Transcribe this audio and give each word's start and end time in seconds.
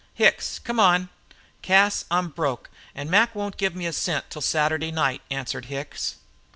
"Hicks, 0.15 0.57
come 0.57 0.79
on." 0.79 1.09
"Cas, 1.61 2.05
I'm 2.09 2.29
broke, 2.29 2.71
an' 2.95 3.07
Mac 3.11 3.35
won't 3.35 3.55
give 3.57 3.75
me 3.75 3.85
a 3.85 3.93
cent 3.93 4.31
till 4.31 4.41
Saturday 4.41 4.89
night," 4.91 5.21
answered 5.29 5.65
Hicks. 5.65 6.15